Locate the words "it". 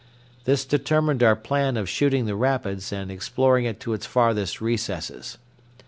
3.65-3.79